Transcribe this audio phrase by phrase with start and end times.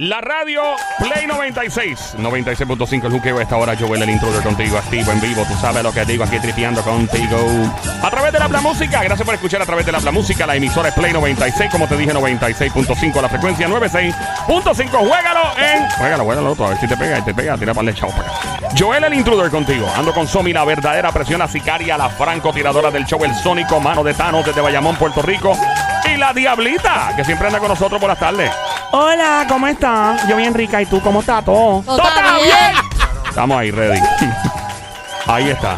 [0.00, 0.62] La radio
[0.98, 3.76] Play 96, 96.5 el juqueo esta hora.
[3.78, 5.44] Joel, el intruder contigo, activo en vivo.
[5.46, 7.36] Tú sabes lo que digo aquí, tripeando contigo.
[8.02, 10.46] A través de la Bla Música, gracias por escuchar a través de la Bla Música.
[10.46, 14.90] La emisora es Play 96, como te dije, 96.5, la frecuencia 96.5.
[14.90, 15.90] Juégalo en.
[15.90, 18.12] Juégalo, juégalo, tú, a ver si te pega, y te pega, tira para el chavo
[18.12, 18.68] para acá.
[18.78, 19.86] Joel, el intruder contigo.
[19.94, 24.02] Ando con Somi, la verdadera presión a sicaria, la francotiradora del show, el sónico, mano
[24.02, 25.52] de Thanos desde Bayamón, Puerto Rico.
[26.12, 28.50] Y la Diablita, que siempre anda con nosotros por las tardes.
[28.90, 30.26] Hola, ¿cómo estás?
[30.28, 31.82] Yo bien rica, ¿y tú cómo estás todo?
[31.82, 32.54] Todo está bien.
[33.28, 34.00] Estamos ahí, ready.
[35.26, 35.76] ahí está.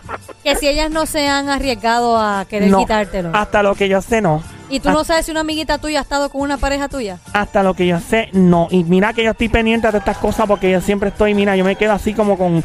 [0.43, 3.31] Que si ellas no se han arriesgado a querer No, quitártelo.
[3.35, 4.43] Hasta lo que yo sé, no.
[4.69, 7.19] ¿Y tú no sabes si una amiguita tuya ha estado con una pareja tuya?
[7.33, 8.69] Hasta lo que yo sé, no.
[8.71, 11.65] Y mira que yo estoy pendiente de estas cosas porque yo siempre estoy, mira, yo
[11.65, 12.63] me quedo así como con,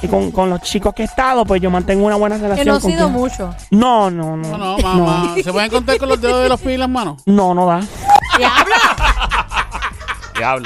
[0.00, 2.64] y con, con los chicos que he estado, pues yo mantengo una buena relación.
[2.64, 3.54] Que no ha con sido quien- mucho.
[3.72, 4.56] No, no, no.
[4.56, 5.34] No, no, mamá.
[5.42, 7.22] ¿Se pueden contar con los dedos de los pies y las manos?
[7.26, 7.80] No, no da.
[8.36, 8.76] ¡Diabla!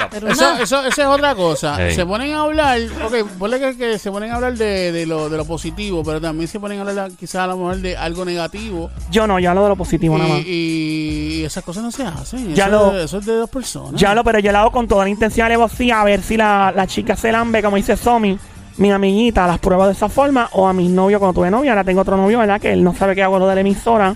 [0.09, 1.87] Pero Eso, eso, eso es otra cosa.
[1.87, 1.95] Ey.
[1.95, 5.29] Se ponen a hablar, ok, ponle que, que se ponen a hablar de, de, lo,
[5.29, 8.25] de lo positivo, pero también se ponen a hablar quizás a lo mejor de algo
[8.25, 8.89] negativo.
[9.11, 10.39] Yo no, yo hablo de lo positivo nada más.
[10.45, 12.53] Y, esas cosas no se hacen.
[12.55, 13.99] Ya eso, lo- eso es de dos personas.
[13.99, 16.37] Ya lo, pero yo lo hago con toda la intención de alevosía, a ver si
[16.37, 18.37] la, la chica se lambe, como dice Somi,
[18.77, 21.83] mi amiguita, las pruebas de esa forma, o a mis novios cuando tuve novio, ahora
[21.83, 22.59] tengo otro novio, ¿verdad?
[22.61, 24.15] Que él no sabe que hago lo de la emisora,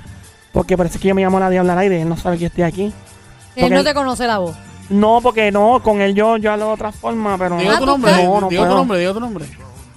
[0.51, 2.63] porque parece que yo me llamo la diabla al aire, él no sabe que estoy
[2.63, 2.91] aquí.
[3.55, 4.55] Él no él- te conoce la voz.
[4.89, 7.79] No, porque no, con él yo, yo hablo de otra forma, pero Digo Ah, tu
[7.81, 8.11] ¿tú nombre?
[8.11, 8.77] No, no digo tu puedo.
[8.77, 9.45] nombre, digo tu nombre.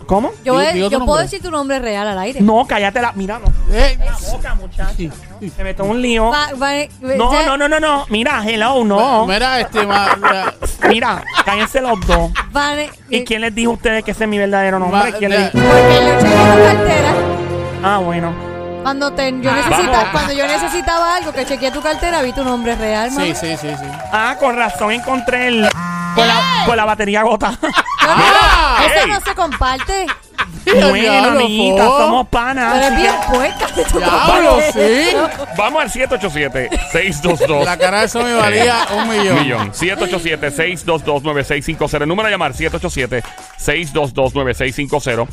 [0.07, 0.31] ¿Cómo?
[0.45, 1.23] Yo, Digo- he- digo tu yo puedo nombre.
[1.23, 2.41] decir tu nombre real al aire.
[2.41, 3.97] No, cállate la, mira, no, Eh,
[4.33, 4.93] boca, muchacha.
[4.95, 6.31] Se metió un lío.
[6.31, 9.25] Va- va- No, ya- no, no, no, no, mira, hello, no.
[9.27, 10.55] Mira, este, ma- mira,
[10.89, 12.33] Mira, cállense los dos.
[12.51, 14.99] Vale, ¿Y eh, quién les dijo a ustedes que ese es mi verdadero nombre?
[15.13, 17.15] Ma- ¿Quién Porque chequeé tu cartera.
[17.85, 18.50] Ah, bueno.
[18.83, 22.43] Cuando, te, yo Ah, necesita- cuando yo necesitaba algo, que chequeé tu cartera, vi tu
[22.43, 23.27] nombre real, mamá.
[23.27, 23.85] sí, sí, sí, sí.
[24.13, 25.69] Ah, con razón encontré el.
[26.15, 27.53] Con la, con la batería gota.
[27.63, 30.07] Yo no- Ah, eso no se comparte.
[30.65, 31.99] bueno, Diablo, amiguita, Fo.
[31.99, 32.73] somos panas.
[32.75, 33.67] Pero es así bien que- puerca.
[33.99, 34.75] Diablo, compartes.
[34.75, 35.09] sí.
[35.57, 37.65] Vamos al 787-622.
[37.65, 39.43] La cara de eso me valía un millón.
[39.43, 39.73] Millón.
[39.73, 42.03] 787-622-9650.
[42.03, 45.27] El número a llamar, 787-622-9650.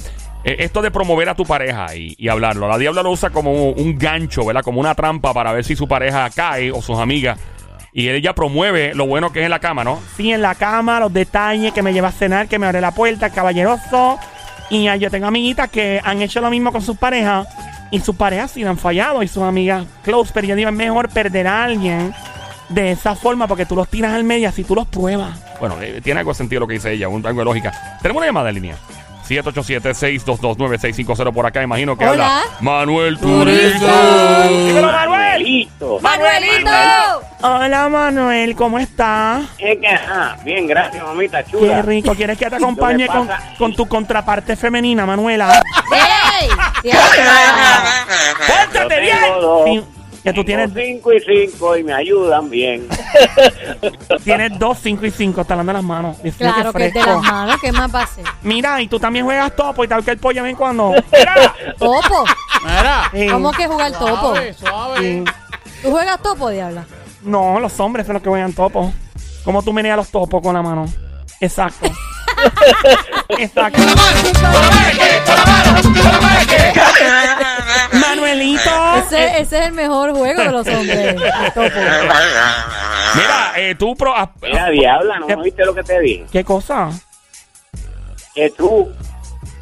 [0.47, 2.69] Eh, esto de promover a tu pareja y, y hablarlo.
[2.69, 4.63] La diabla lo usa como un, gancho, ¿verdad?
[4.63, 7.37] Como una trampa para ver si su pareja cae o sus amigas.
[7.91, 9.99] Y ella promueve lo bueno que es en la cama, ¿no?
[10.15, 12.91] Sí, en la cama, los detalles, que me lleva a cenar, que me abre la
[12.91, 14.19] puerta, caballeroso.
[14.69, 17.45] Y yo tengo amiguitas que han hecho lo mismo con sus parejas.
[17.91, 19.23] Y sus parejas sí han fallado.
[19.23, 20.31] Y sus amigas close.
[20.33, 22.13] Pero yo digo, es mejor perder a alguien
[22.69, 25.37] de esa forma porque tú los tiras al medio así tú los pruebas.
[25.59, 27.97] Bueno, eh, tiene algo de sentido lo que dice ella, un algo de lógica.
[28.01, 28.77] Tenemos una llamada en línea.
[29.27, 32.39] 787-622-9650 por acá, imagino que Hola.
[32.41, 33.17] habla Manuel.
[33.17, 35.67] Dímelo, Manuel.
[36.01, 37.21] ¡Manuelito!
[37.41, 39.43] Hola Manuel, ¿cómo estás?
[39.59, 41.81] Es que, ah, bien, gracias, mamita Qué chula.
[41.83, 42.15] rico.
[42.15, 45.51] ¿Quieres que te acompañe con, con tu contraparte femenina, Manuela?
[46.41, 46.49] ¡Ey!
[46.83, 47.01] Diablo.
[48.47, 49.17] ¡Pórtate Yo bien!
[49.83, 49.87] Sí.
[50.27, 52.85] Que tú tienes, cinco y cinco y me ayudan bien.
[54.25, 56.21] tienes dos, cinco y cinco, está hablando de las manos.
[56.21, 57.21] Dios mío, Claro qué que es de fresco.
[57.21, 58.25] las manos, ¿qué más va a ser?
[58.41, 60.91] Mira, y tú también juegas topo y tal que el pollo ven cuando.
[61.13, 61.55] Mira.
[61.79, 62.25] ¿Topo?
[62.63, 63.09] Mira.
[63.13, 63.27] Sí.
[63.29, 64.15] ¿Cómo que jugar topo?
[64.15, 64.99] Suave, suave.
[64.99, 65.23] Sí.
[65.81, 66.85] ¿Tú juegas topo, diabla?
[67.21, 68.91] No, los hombres son los que juegan topo.
[69.45, 70.85] ¿Cómo tú meneas los topos con la mano?
[71.39, 71.89] Exacto.
[73.37, 73.81] Exacto.
[77.93, 78.71] Manuelito.
[79.07, 81.15] Ese, ese es el mejor juego de los hombres.
[83.15, 84.13] Mira, eh, tú pro.
[84.15, 85.35] ah, Mira, diabla, ¿no ¿Qué?
[85.35, 86.25] oíste lo que te dije?
[86.31, 86.89] ¿Qué cosa?
[88.35, 88.91] Que tú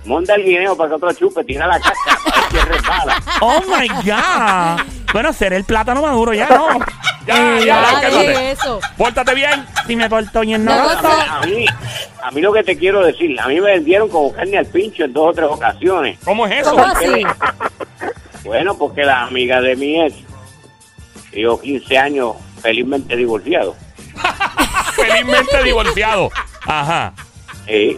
[0.05, 1.95] monta el guineo para que otro chupe, tira la caca
[2.51, 3.17] si resbala.
[3.41, 4.81] Oh my God.
[5.13, 6.67] Bueno, será el plátano maduro ya, ¿no?
[7.27, 8.27] ya, ya, Ya, cálmate.
[8.29, 8.79] dije eso.
[8.97, 9.65] Pórtate bien.
[9.87, 11.01] Si me porto bien, No, no.
[11.01, 11.65] no, A mí,
[12.21, 15.05] a mí lo que te quiero decir, a mí me vendieron como carne al pincho
[15.05, 16.19] en dos o tres ocasiones.
[16.25, 16.71] ¿Cómo es eso?
[16.71, 17.23] ¿Cómo así?
[18.45, 20.15] Bueno, porque la amiga de mi ex,
[21.33, 23.75] yo 15 años felizmente divorciado.
[24.95, 26.29] Felizmente divorciado.
[26.65, 27.13] Ajá.
[27.67, 27.97] Sí.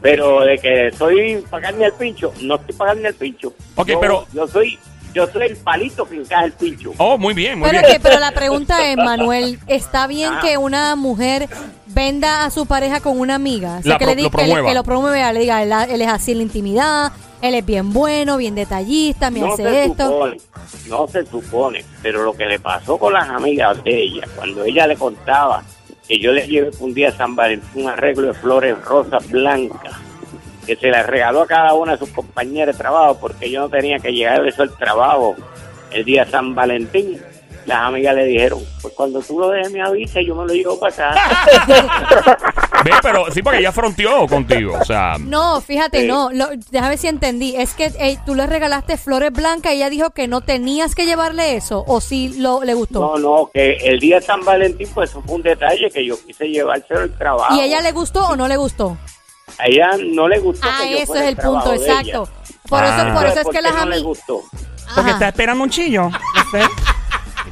[0.00, 3.52] Pero de que soy para carne al pincho, no estoy carne al pincho.
[3.76, 4.78] Ok, Yo- pero- Yo soy,
[5.14, 6.92] yo soy el palito que encaja el pincho.
[6.98, 7.92] Oh, muy bien, muy Pero, bien.
[7.94, 10.40] que, pero la pregunta es, Manuel, ¿está bien Ah.
[10.42, 11.48] que una mujer
[11.86, 13.78] venda a su pareja con una amiga?
[13.78, 15.62] O sea, La que, pro- le di- lo que, le, que lo promueva, le diga,
[15.62, 19.52] él, él es así en la intimidad, él es bien bueno, bien detallista, me No
[19.52, 20.04] hace se esto.
[20.08, 20.36] supone,
[20.88, 24.86] no se supone, pero lo que le pasó con las amigas de ella, cuando ella
[24.86, 25.62] le contaba
[26.08, 29.92] que yo le llevé un día a San Valentín un arreglo de flores rosas blancas,
[30.66, 33.68] que se las regaló a cada una de sus compañeras de trabajo, porque yo no
[33.68, 35.34] tenía que llegar eso al trabajo
[35.90, 37.20] el día San Valentín.
[37.66, 40.52] Las amigas le dijeron, pues cuando tú lo dejes me avisa y yo me lo
[40.52, 41.14] llevo para acá.
[42.84, 44.76] Ve, pero sí, porque ella fronteó contigo.
[44.80, 46.08] O sea, No, fíjate, Sí.
[46.08, 47.54] no, lo, déjame ver si entendí.
[47.56, 51.06] Es que eh, tú le regalaste flores blancas y ella dijo que no tenías que
[51.06, 52.98] llevarle eso, o si lo, le gustó.
[53.00, 56.16] No, no, que el día de San Valentín, pues eso fue un detalle que yo
[56.26, 57.54] quise llevárselo al trabajo.
[57.54, 58.96] ¿Y a ella le gustó o no le gustó?
[59.58, 62.28] A ella no le gustó Ah, que yo eso es el punto, exacto.
[62.68, 62.86] Por Ah.
[63.04, 64.02] eso, por eso es ¿Por que las no le amigas.
[64.02, 64.40] gustó?
[64.94, 66.08] Porque está esperando un chillo.
[66.10, 66.18] No
[66.50, 66.60] sé.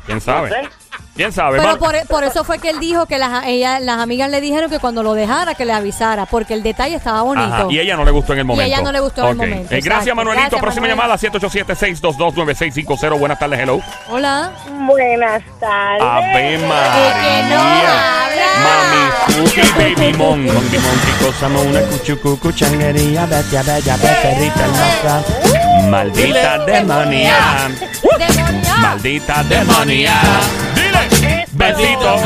[0.06, 0.48] ¿quién No sabe?
[0.50, 0.68] sé.
[1.16, 1.58] ¿Quién sabe?
[1.58, 4.40] Pero Man- por, por eso fue que él dijo que las, ella, las amigas le
[4.40, 7.52] dijeron que cuando lo dejara, que le avisara, porque el detalle estaba bonito.
[7.52, 8.66] Ajá, y ella no le gustó en el momento.
[8.66, 10.16] ella no le gustó en el momento, Eh, gracias.
[10.16, 10.40] Manuelito.
[10.42, 10.96] Gracias, Próxima Manuel.
[10.96, 13.18] llamada, 787-622-9650.
[13.18, 13.80] Buenas tardes, hello.
[14.08, 14.52] Hola.
[14.86, 16.02] Buenas tardes.
[16.02, 18.24] Ave que no María.
[18.24, 18.46] habla.
[18.62, 20.44] Mami, Suki, baby mon.
[20.44, 25.22] Mon, mon, chicos, amo una Cuchucucu, changuería, bella, bella, becerrita hermosa.
[25.88, 27.68] Maldita demonia.
[28.78, 30.14] Maldita demonia.
[30.74, 31.46] Dile.
[31.52, 32.20] Besito.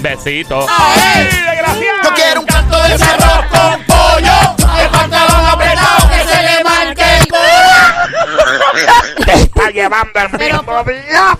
[0.00, 0.66] Besito.
[2.04, 4.56] Yo quiero un canto de cerro con pollo.
[4.80, 5.46] El pantalón
[9.24, 10.62] Te está llevando el Pero,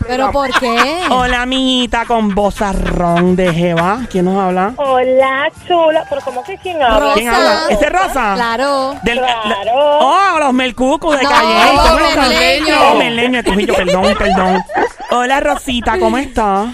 [0.06, 1.02] pero ¿por qué?
[1.10, 4.00] Hola, amiguita, con vozarrón de Jeva.
[4.10, 4.72] ¿Quién nos habla?
[4.76, 6.04] Hola, chula.
[6.08, 6.98] ¿Pero cómo que quién habla?
[7.00, 7.14] Rosa.
[7.14, 7.60] ¿Quién habla?
[7.70, 8.32] ¿Ese es Rosa?
[8.34, 8.94] Claro.
[9.02, 9.72] Del, Claro.
[10.00, 11.72] oh, los melcucos de No, Calle.
[11.74, 12.28] los ¿Cómo están?
[12.28, 12.78] merleños.
[12.90, 14.64] Oh, merleño, Trujillo, perdón, perdón.
[15.10, 16.68] Hola, Rosita, ¿cómo estás?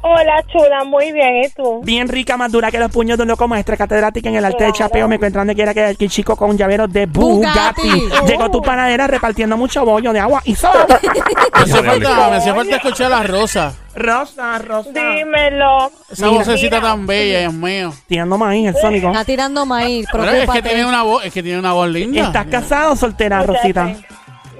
[0.00, 0.84] Hola, chula.
[0.84, 1.44] Muy bien.
[1.44, 1.80] ¿Y tú?
[1.82, 4.64] Bien rica, más dura que los puños de un loco maestra catedrática en el arte
[4.64, 5.08] de chapeo.
[5.08, 7.90] Me encuentran donde quiera que el chico con llaveros de Bugatti.
[7.90, 8.26] Bugatti.
[8.26, 10.86] Llegó tu panadera repartiendo mucho bollo de agua y soda.
[11.02, 13.74] Me hacía falta, me hacía falta escuchar a Rosa.
[13.94, 14.90] Rosa, Rosa.
[14.90, 15.90] Dímelo.
[16.08, 16.38] Esa Mira.
[16.38, 17.92] vocecita tan bella, Dios mío.
[18.06, 19.08] Tirando maíz, el sónico.
[19.08, 20.06] Está tirando maíz.
[20.12, 22.26] Pero es que tiene una voz, es que tiene una voz linda.
[22.26, 23.92] ¿Estás casado o soltera, Rosita?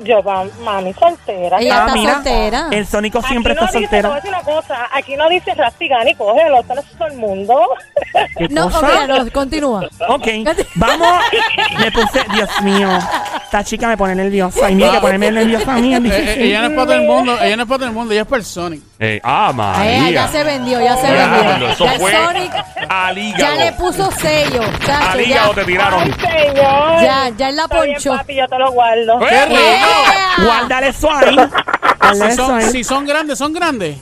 [0.05, 1.59] Yo, ma- mami, soltera.
[1.59, 2.15] Ella Ah, está mira.
[2.15, 2.69] soltera.
[2.71, 4.15] El sónico Aquí siempre no está dice, te voy a soltera.
[4.15, 4.89] decir una cosa.
[4.93, 6.63] Aquí no dice rastigani, cógelo.
[6.63, 7.69] Todo el mundo.
[8.37, 8.79] ¿Qué No, cosa?
[8.79, 9.89] ok, no, continúa.
[10.09, 10.27] Ok,
[10.77, 11.09] vamos.
[11.79, 12.89] Me puse, Dios mío.
[13.45, 14.71] Esta chica me pone nerviosa.
[14.71, 16.43] Y mira que ponerme nerviosa a mí es Eh, eh, difícil.
[16.43, 18.23] ella no es para todo el mundo, ella no es para todo el mundo, ella
[18.23, 18.83] es personic.
[19.01, 20.11] Eh, ah, María.
[20.11, 21.69] ya se vendió, ya se Diablo, vendió.
[21.69, 22.53] eso Ya fue Sonic
[22.89, 23.39] al hígado.
[23.45, 24.61] ya le puso sello.
[24.85, 26.03] chacho, Al ya, hígado te tiraron.
[26.03, 26.13] Ay,
[26.49, 27.03] señor.
[27.03, 28.17] ya, ya él la Está bien, ponchó.
[28.17, 29.21] papi, yo te lo guardo.
[29.23, 29.27] ¡Eh!
[29.29, 29.61] ¡Qué rico!
[30.37, 30.45] Yeah.
[30.47, 31.37] Guárdale eso ahí.
[32.13, 33.99] Si son, si son grandes, son grandes.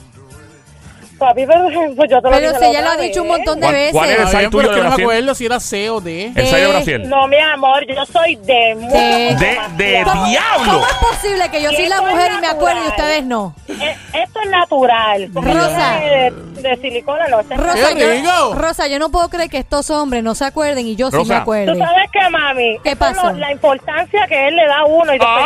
[1.17, 1.63] Papi, pero
[1.95, 3.61] pues yo te lo Pero dije si la ella lo ha dicho un montón de
[3.65, 3.91] ¿Cuál- veces.
[3.93, 5.03] cuál es el bien, tuyo de no me Brasil?
[5.03, 6.25] acuerdo si era C o D.
[6.35, 7.09] El 6 de Brasil.
[7.09, 9.87] No, mi amor, yo soy de mucho, De- De,
[10.29, 10.63] diablo.
[10.65, 13.55] ¿Cómo es posible que yo soy la mujer y me acuerdo y ustedes no?
[13.67, 15.29] Eh, Esto es natural.
[15.33, 15.99] porque Rosa.
[15.99, 17.39] De, de silicona no.
[17.39, 18.53] esto es Rosa ¡Qué yo!
[18.55, 21.29] Rosa, yo no puedo creer que estos hombres no se acuerden y yo sí Rosa.
[21.29, 21.77] me Tú acuerde.
[21.77, 22.79] sabes qué, mami.
[22.83, 23.31] ¿Qué Esto pasó?
[23.33, 25.13] la importancia que él le da a uno.
[25.13, 25.45] Y después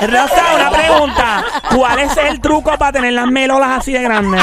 [0.00, 0.06] ¡Eh!
[0.06, 1.44] Rosa, una pregunta.
[1.76, 4.42] ¿Cuál es el truco para tener las melolas así de grandes?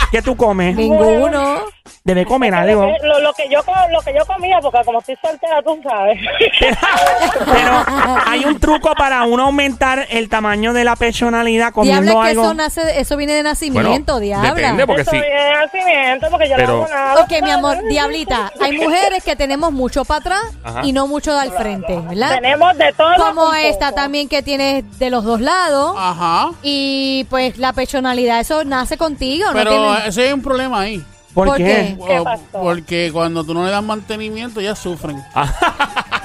[0.11, 0.75] ¿Qué tú comes?
[0.75, 1.61] Ninguno.
[2.03, 2.81] Debe comer algo.
[2.85, 5.61] Lo, que- lo- lo que yo co- lo que yo comía, porque como estoy soltera,
[5.63, 6.19] tú sabes.
[7.45, 7.83] Pero
[8.27, 12.29] hay un truco para uno aumentar el tamaño de la personalidad comiendo Diabla, es que
[12.31, 12.43] algo.
[12.43, 14.53] eso, nace, eso viene de nacimiento, diabla.
[14.53, 15.19] depende, porque Eso sí.
[15.19, 17.21] viene de nacimiento, porque yo Pero- no hago nada.
[17.23, 20.81] Ok, mi amor, diablita, hay mujeres que tenemos mucho para atrás Ajá.
[20.83, 22.35] y no mucho al frente, ¿verdad?
[22.35, 23.15] Tenemos de todo.
[23.17, 24.01] Como un esta poco.
[24.01, 25.95] también que tienes de los dos lados.
[25.97, 26.51] Ajá.
[26.63, 29.53] Y pues la personalidad, eso nace contigo, ¿no?
[29.53, 31.03] Pero tiene- ese hay un problema ahí.
[31.33, 31.63] ¿Por, ¿por qué?
[31.97, 31.97] qué?
[32.07, 32.43] ¿Qué O- pasó?
[32.51, 35.15] Porque cuando tú no le das mantenimiento, ya sufren.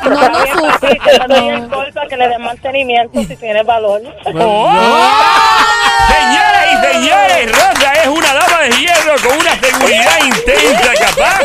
[0.04, 0.98] no, no Está bien, papi, sufre.
[0.98, 1.18] que
[1.58, 4.02] no para que le den mantenimiento si tiene valor.
[4.34, 4.70] ¡Oh!
[6.08, 11.40] Señoras y señores, Rosa es una dama de hierro con una seguridad intensa capaz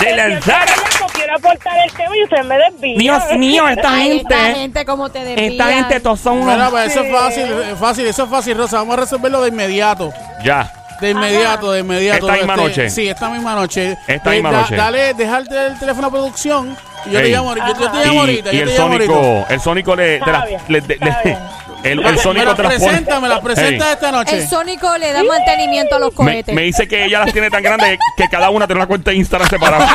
[0.00, 0.68] de lanzar.
[1.00, 2.98] Yo quiero aportar el tema y usted me desvía.
[2.98, 4.60] Dios mío, esta Ay, esta gente.
[4.60, 5.46] gente como te desvía.
[5.48, 6.70] Esta gente todos son Mira, unos.
[6.70, 8.78] pues, eso es fácil, es fácil, eso es fácil, Rosa.
[8.78, 10.12] Vamos a resolverlo de inmediato.
[10.42, 10.72] Ya.
[11.00, 12.26] De inmediato, de inmediato.
[12.26, 12.90] Esta misma Este, noche.
[12.90, 13.96] Sí, esta misma noche.
[14.06, 14.76] Esta misma da- noche.
[14.76, 16.76] Dale, dejarte el teléfono a producción
[17.06, 18.52] y yo te llamo, yo, yo te llamo Y, ahorita.
[18.52, 19.12] y yo el te llamo ahorita.
[19.14, 21.38] sónico, el sónico le, Está te la- bien, le- de- está le-
[21.84, 22.84] el, el me sónico la te las pone.
[22.86, 24.36] presenta, me la presenta esta noche.
[24.38, 26.54] El sónico le da mantenimiento a los Me, cohetes.
[26.54, 29.16] me dice que ella las tiene tan grandes que cada una tiene una cuenta de
[29.16, 29.88] Instagram separada.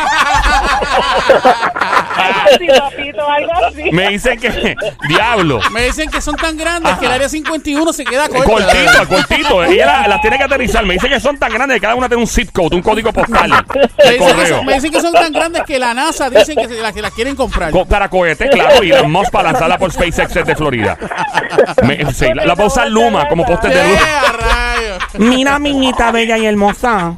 [2.59, 3.91] Sí, papito, algo así.
[3.91, 4.75] Me dicen que,
[5.07, 8.43] diablo, Me dicen que son tan grandes que el área 51 se queda corta.
[8.45, 9.63] cortito, cortito.
[9.63, 10.85] Ella la- las tiene que aterrizar.
[10.85, 13.11] Me dice que son tan grandes que cada una tiene un zip code, un código
[13.11, 14.57] postal Me de dicen, que correo.
[14.57, 17.01] son, me dicen que son tan grandes que la NASA dicen que, se, las, que
[17.01, 17.71] las quieren comprar.
[17.71, 20.97] Co- para cohetes, claro, y las más para lanzarla por SpaceX de Florida.
[21.81, 23.97] Me- sí, la, la va a usar Luma como poste de luz.
[23.97, 23.99] ¡Eh,
[24.43, 25.17] a!
[25.17, 27.15] Mira, miñita bella y hermosa.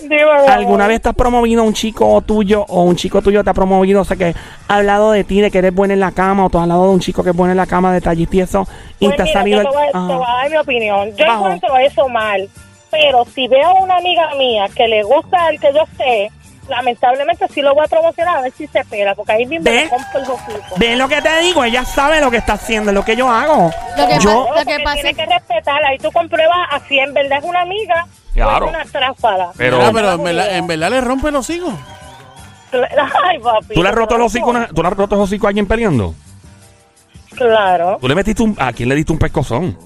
[0.00, 0.50] Dime, mi amor.
[0.50, 4.00] ¿Alguna vez te has promovido un chico tuyo o un chico tuyo te ha promovido?
[4.02, 4.34] O sea, que
[4.68, 6.84] ha hablado de ti, de que eres buena en la cama, o tú has hablado
[6.84, 8.66] de un chico que es bueno en la cama, detallista y eso,
[9.00, 9.62] y Pues te ha mira, salido.
[9.62, 10.06] yo el- te voy, a- te Ajá.
[10.16, 11.16] voy a dar mi opinión.
[11.16, 11.44] Yo Bajo.
[11.46, 12.48] encuentro eso mal,
[12.90, 16.30] pero si veo a una amiga mía que le gusta el que yo sé,
[16.68, 19.84] lamentablemente sí lo voy a promocionar a ver si se espera, porque ahí mismo ¿Ves?
[19.84, 20.74] le compro el hocico.
[20.76, 21.64] ¿Ves lo que te digo?
[21.64, 23.70] Ella sabe lo que está haciendo, lo que yo hago.
[23.96, 26.98] Lo que yo, pasa- Porque pasa tiene es- que respetar, ahí tú compruebas a si
[26.98, 28.66] en verdad es una amiga Claro.
[28.66, 29.50] o es una tráfala.
[29.56, 31.74] Pero- Mira, pero en verdad, en verdad le rompe los higos.
[32.72, 33.74] Ay, papi.
[33.74, 35.66] ¿Tú le has roto el hocico, a una- ¿Tú le has roto hocico a alguien
[35.66, 36.14] peleando?
[37.34, 37.98] Claro.
[38.00, 39.78] ¿Tú le metiste un, ¿A quién le diste un pescozón?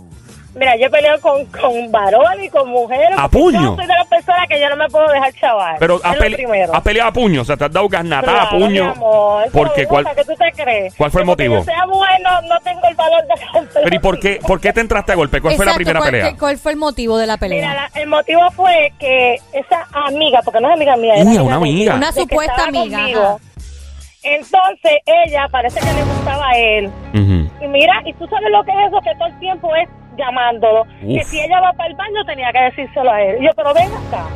[0.55, 3.11] Mira, yo peleo con, con varones y con mujeres.
[3.17, 3.63] ¿A porque puño?
[3.71, 5.77] Yo soy de las personas que yo no me puedo dejar chaval.
[5.79, 6.75] Pero has, pele- primero.
[6.75, 8.91] has peleado a puño, o sea, te has dado garnatada a Claro, mi puño.
[8.91, 9.45] amor.
[9.51, 10.95] Porque, ¿cuál, ¿Qué tú te crees?
[10.95, 11.65] cuál fue el porque motivo?
[11.65, 14.61] yo sea mujer, no, no tengo el valor de romper pero ¿y por qué, por
[14.61, 15.41] qué te entraste a golpe?
[15.41, 16.31] ¿Cuál fue la primera ¿cuál, pelea?
[16.33, 17.69] qué- ¿Cuál fue el motivo de la pelea?
[17.71, 21.43] Mira, la- el motivo fue que esa amiga, porque no es amiga mía, era Niña,
[21.43, 21.95] una amiga.
[21.95, 23.41] Una supuesta amiga, conmigo.
[24.23, 26.91] Entonces ella parece que le gustaba a él.
[27.15, 30.85] Y mira, y tú sabes lo que es eso, que todo el tiempo es llamándolo.
[31.01, 33.37] Que si ella va para el baño tenía que decírselo a él.
[33.43, 34.27] Y yo, pero ven acá.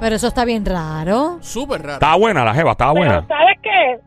[0.00, 1.38] Pero eso está bien raro.
[1.40, 1.94] Súper raro.
[1.94, 3.24] Estaba buena la jeva, estaba buena.
[3.26, 3.98] ¿sabes qué?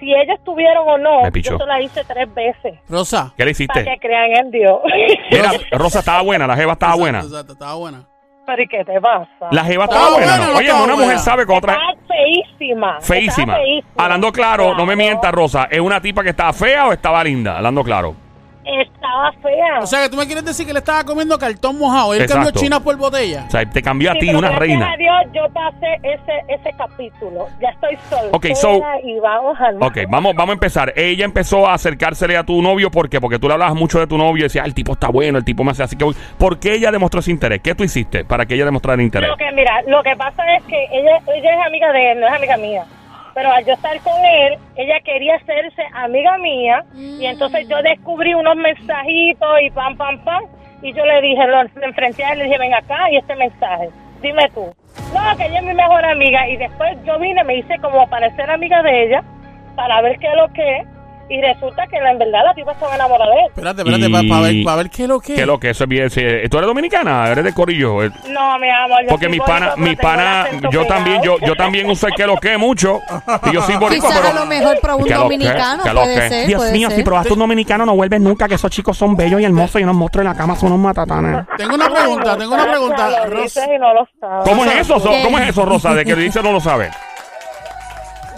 [0.00, 2.74] Si ellos estuvieron o no, yo se la hice tres veces.
[2.88, 3.32] Rosa.
[3.36, 3.84] ¿Qué le Para hiciste?
[3.84, 4.80] que crean en Dios.
[5.30, 7.18] Mira, Rosa estaba buena, la jeva estaba Exacto, buena.
[7.20, 8.04] exacto, estaba buena.
[8.44, 9.28] pero ¿y qué te pasa?
[9.52, 10.26] La jeva Estaba buena.
[10.26, 10.52] buena, ¿no?
[10.52, 11.74] no Oye, una mujer sabe que otra...
[11.74, 13.00] Estaba feísima.
[13.00, 13.42] Feísima.
[13.52, 14.04] Estaba feísima.
[14.04, 14.96] Hablando claro, no me Claro.
[14.96, 15.68] mientas, Rosa.
[15.70, 17.56] ¿Es una tipa que estaba fea o estaba linda?
[17.56, 18.14] Hablando claro.
[18.64, 19.80] Estaba fea.
[19.82, 22.14] O sea, que tú me quieres decir que le estaba comiendo cartón mojado.
[22.14, 22.60] Él cambió Exacto.
[22.60, 23.44] China por botella.
[23.46, 24.92] O sea, te cambió a Sí, ti, pero una gracias reina.
[24.92, 27.46] a Dios yo pasé ese, ese capítulo.
[27.60, 30.92] Ya estoy soltera Ok, so- y vamos al Ok, vamos, vamos a empezar.
[30.96, 33.20] Ella empezó a acercársele a tu novio, ¿por qué?
[33.20, 35.36] Porque tú le hablabas mucho de tu novio y decías, "Ah, el tipo está bueno,
[35.38, 36.16] el tipo me hace así que voy.
[36.38, 37.60] ¿Por qué ella demostró ese interés?
[37.62, 39.28] ¿Qué tú hiciste para que ella demostrara interés?
[39.28, 42.26] Lo que, mira, lo que pasa es que ella, ella es amiga de él, no
[42.26, 42.84] es amiga mía.
[43.34, 46.84] Pero al yo estar con él, ella quería hacerse amiga mía.
[46.94, 50.44] Y entonces yo descubrí unos mensajitos y pam, pam, pam.
[50.82, 53.90] Y yo le dije, lo enfrenté a él, le dije, ven acá y este mensaje.
[54.22, 54.72] Dime tú.
[55.12, 56.48] No, que ella es mi mejor amiga.
[56.48, 59.24] Y después yo vine, me hice como para ser amiga de ella,
[59.74, 60.93] para ver qué es lo que es.
[61.28, 63.46] Y resulta que en verdad la tipa estaba enamorada de él.
[63.48, 65.84] Espérate, espérate, Y- para ver, pa ver qué es lo que ¿Qué lo que eso
[65.84, 66.10] es bien?
[66.10, 67.28] sí, ¿Tú eres dominicana?
[67.30, 68.04] ¿Eres de Corillo?
[68.04, 69.02] Eh, No, mi amor.
[69.02, 71.36] yo Porque soy mi boricua, pana, pero mi tengo el pana, acento yo también, yo,
[71.40, 73.00] yo también uso el que lo que mucho.
[73.46, 74.36] Y yo soy boricua, Quizás pero.
[74.38, 75.22] a lo mejor para un ¿Qué lo que?
[75.22, 76.28] dominicano ¿Qué lo puede que?
[76.28, 76.46] ser.
[76.46, 76.98] Dios puede mío, ser.
[76.98, 79.84] si probaste un dominicano, no vuelves nunca, que esos chicos son bellos y hermosos y
[79.84, 81.46] unos monstruos en la cama son unos matatanes.
[81.56, 83.10] Tengo una pregunta, tengo una pregunta.
[83.26, 83.42] Rosa.
[83.42, 84.44] dices y no lo sabes.
[84.48, 85.00] ¿Cómo es eso?
[85.00, 85.94] ¿Cómo es eso, Rosa?
[85.94, 86.90] De que dice no lo sabe.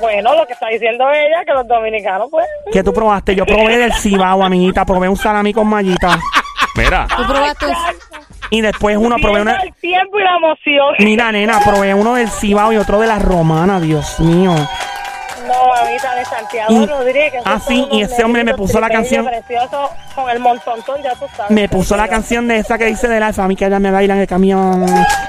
[0.00, 2.46] Bueno, lo que está diciendo ella, que los dominicanos, pues.
[2.72, 3.34] ¿Qué tú probaste?
[3.34, 6.18] Yo probé del cibao, amiguita, probé un salami con mallita.
[6.76, 7.66] Mira, Tú probaste
[8.50, 9.56] Y después uno probé una...
[9.62, 10.94] el tiempo y la emoción.
[10.98, 14.54] Mira, nena, probé uno del cibao y otro de la romana, Dios mío.
[15.46, 17.42] No, mamita de Santiago Y- Rodríguez.
[17.44, 19.26] ah, sí, y ese hombre me puso la canción-
[20.14, 21.50] con el montontón, ya tú sabes.
[21.50, 23.90] Me puso la canción de esa que dice del alfa, a mí que ella me
[23.90, 24.82] baila en el camión,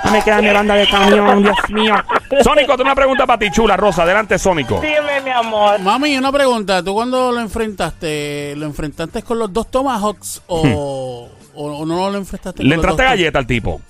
[0.04, 1.94] a mí que me banda de camión, Dios mío.
[2.42, 4.04] Sónico, tengo una pregunta para ti, chula, Rosa.
[4.04, 4.80] Adelante, Sónico.
[4.80, 5.80] Dime, mi amor.
[5.80, 6.82] Mami, una pregunta.
[6.84, 12.18] ¿Tú cuando lo enfrentaste, lo enfrentaste con los dos Tomahawks o, o, o no lo
[12.18, 13.82] enfrentaste con Le los dos entraste galleta al tipo.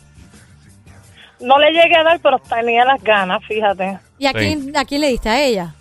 [1.39, 3.99] No le llegué a dar, pero tenía las ganas, fíjate.
[4.17, 4.37] ¿Y a, Sí.
[4.39, 5.29] quién, a quién le diste?
[5.29, 5.73] ¿A ella?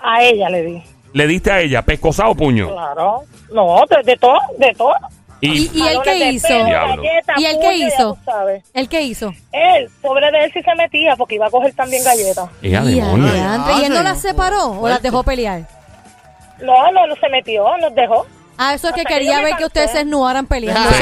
[0.00, 0.82] A ella le di.
[1.12, 2.70] Le diste a ella pescosa o puño.
[2.72, 3.22] Claro.
[3.52, 4.94] No, de, de todo, de todo.
[5.40, 6.48] ¿Y, y él qué hizo?
[6.48, 8.18] galletas, ¿Y él qué hizo?
[8.74, 9.32] ¿Él qué hizo?
[9.52, 12.48] Él, pobre de él, sí se metía porque iba a coger también galletas.
[12.60, 15.62] Y ¿Y él no las separó o las dejó pelear?
[16.60, 18.26] No, no, no se metió, nos dejó.
[18.60, 20.90] Ah, eso es que quería ver que ustedes se esnuaran peleando.
[20.90, 20.96] Sí.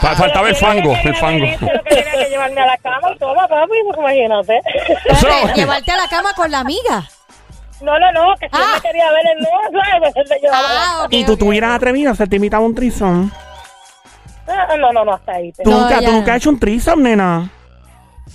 [0.00, 1.44] Fue, Faltaba el fango, el fango.
[1.44, 4.60] que tenía que llevarme a la cama y papi, pues imagínate.
[5.06, 7.06] Espérate, llevarte a la cama con la amiga.
[7.82, 8.72] No, no, no, que si Ah.
[8.74, 9.22] me quería ver
[10.40, 11.06] llevaba a la Ah.
[11.10, 13.32] Y tú ok, tuvieras atrevido a hacerte imitar un trisón.
[14.48, 15.52] Ah, No, no, no, hasta ahí.
[15.52, 17.50] te- ¿Tú, No, nunca, tú nunca has hecho un trison, nena.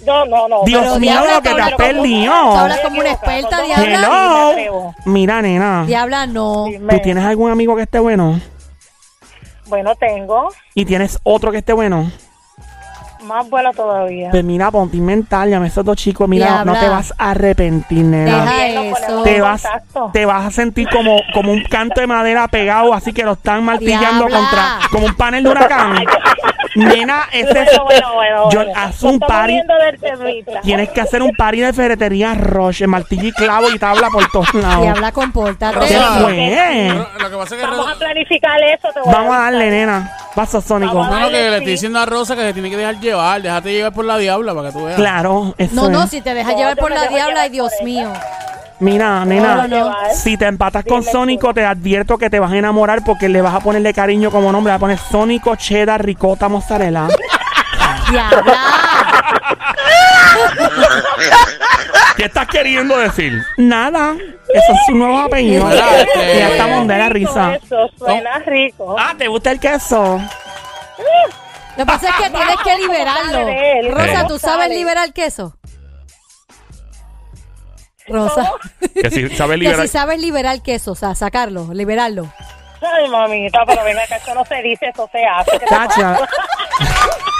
[0.05, 0.61] No, no, no.
[0.65, 2.33] Dios pero mío, diabla, lo que te has perdido.
[2.33, 4.53] Hablas como una experta, Diabla.
[4.55, 4.93] Hello.
[5.05, 5.85] Mira, nena.
[5.87, 6.65] Diabla, no.
[6.65, 6.93] Dime.
[6.95, 8.39] ¿Tú tienes algún amigo que esté bueno?
[9.65, 10.49] Bueno, tengo.
[10.75, 12.11] ¿Y tienes otro que esté bueno?
[13.27, 14.29] Más bueno todavía.
[14.31, 16.27] Pues mira, ponte mental, llame a esos dos chicos.
[16.29, 18.43] Mira, no te vas a arrepentir, nena.
[18.53, 19.23] Deja eso.
[19.23, 19.63] te vas,
[20.13, 23.63] te vas a sentir como, como un canto de madera pegado, así que lo están
[23.63, 24.37] martillando Diabla.
[24.37, 26.03] contra, como un panel de huracán.
[26.75, 28.49] Nena, ese es, Bueno, bueno, bueno.
[28.51, 28.73] yo bueno.
[28.79, 29.59] haz un party,
[30.63, 34.53] tienes que hacer un party de ferretería Roche, martillo y clavo y tabla por todos
[34.53, 34.81] lados.
[34.83, 35.79] Diabla, compórtate.
[35.87, 36.19] ¿Qué Rosa.
[36.21, 36.89] fue?
[36.93, 38.87] Lo, lo que pasa es que Vamos a planificar eso.
[38.93, 39.51] Te voy Vamos a avisar.
[39.53, 40.17] darle, nena.
[40.37, 40.93] Paso sónico.
[40.93, 43.41] No, no, que le estoy diciendo a Rosa que se tiene que dejar llevar.
[43.41, 44.95] Déjate llevar por la diabla para que tú veas.
[44.95, 46.11] Claro, eso No, no, es.
[46.11, 47.85] si te dejas No, llevar yo por me la dejo diabla, llevar ay Dios por
[47.85, 48.13] mío.
[48.79, 49.95] Mira, nena, No, no, no.
[50.13, 53.41] si te empatas con Dime Sónico, te advierto que te vas a enamorar porque le
[53.41, 54.69] vas a ponerle cariño como nombre.
[54.69, 57.07] Le vas a poner Sónico, cheddar, ricota, mozzarella.
[58.11, 59.36] Diabla.
[62.27, 63.41] ¿Qué estás queriendo decir?
[63.55, 64.13] Nada,
[64.49, 65.69] esos son sus nuevos apellidos.
[65.69, 67.55] Mira, este- Ya estamos de la risa.
[67.55, 68.97] Eso suena rico.
[68.99, 70.17] Ah, ¿te gusta el queso?
[70.17, 73.95] Lo que pasa es que tienes que liberarlo.
[73.95, 75.55] Rosa, ¿Cómo ¿tú sabes liberar queso?
[78.09, 78.51] Rosa.
[78.93, 79.81] Que si sabes Que liberar.
[79.83, 82.29] si sabes liberar queso, o sea, sacarlo, liberarlo.
[82.81, 85.59] Ay, mamita, pero venga, que eso no se dice, eso se hace.
[85.67, 86.17] Chacha.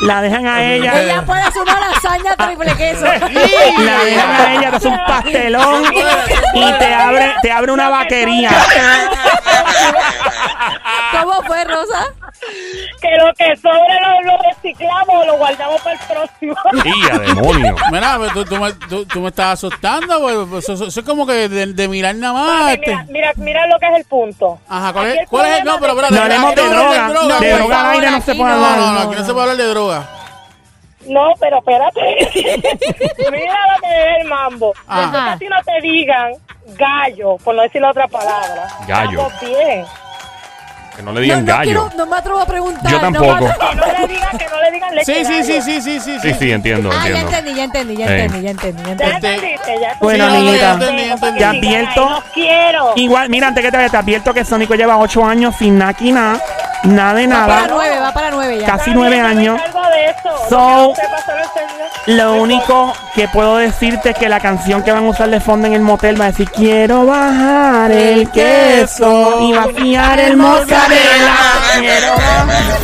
[0.01, 1.01] La dejan a ella.
[1.01, 3.05] Ella puede hacer una lasaña triple queso.
[3.79, 5.83] La dejan a ella, te hace un pastelón
[6.53, 8.51] y te abre, te abre una vaquería.
[11.11, 12.13] ¿Cómo fue, Rosa?
[13.01, 16.55] Que lo que sobre lo, lo reciclamos o lo guardamos para el próximo.
[16.85, 17.75] ¡Y a demonio!
[17.91, 21.05] Mira, pero tú, tú me, tú, tú me estás asustando, pues, pues, eso, eso es
[21.05, 22.73] como que de, de mirar nada más.
[22.73, 22.91] Este.
[22.91, 24.59] mira, mira, mira lo que es el punto.
[24.67, 25.29] Ajá, ¿cuál es?
[25.29, 25.65] ¿Cuál es el?
[25.65, 26.15] No, pero espérate.
[26.15, 27.07] No hablemos de droga.
[27.09, 28.03] no De por droga al favor.
[28.03, 28.59] aire no se puede no.
[28.59, 28.77] No, hablar.
[28.79, 30.09] no, no, aquí no se puede hablar de droga.
[31.07, 32.29] No, pero espérate.
[33.31, 34.73] Mira lo que es el mambo.
[34.87, 35.33] Ajá.
[35.33, 36.33] A ti no te digan
[36.77, 38.67] gallo, por no decir la otra palabra.
[38.87, 39.27] Gallo.
[39.27, 39.85] Estamos bien.
[40.97, 41.63] Que no le digan no, no, gallo.
[41.63, 42.91] quiero- no me atrevo a preguntar.
[42.91, 43.37] Yo no tampoco.
[43.37, 45.43] Que no le digan, que no le digan leche Sí, sí, gallo.
[45.45, 46.19] sí, sí, sí, sí.
[46.21, 47.29] Sí, sí, entiendo, Ah, ya entiendo.
[47.31, 49.15] entendí, ya entendí, ya entendí, ya entendí, ya Ya entendí.
[49.15, 51.37] Este- entendiste, ya Bueno, no, no, ya entendí, ya entendí.
[51.39, 52.09] Te advierto.
[52.09, 52.93] No.
[52.95, 55.81] Igual, mira, antes que te vaya, te advierto que Sónico lleva 8 años sin
[56.83, 57.67] nada aquí nada, de Va para nada.
[57.73, 58.65] nueve, va para nueve ya.
[58.65, 59.59] Casi nueve años.
[59.61, 60.15] de.
[60.49, 60.93] So.
[62.07, 65.67] Lo único que puedo decirte es que la canción que van a usar de fondo
[65.67, 71.35] en el motel va a decir Quiero bajar el queso y vaciar el mozzarella.
[71.79, 72.76] Quiero bajar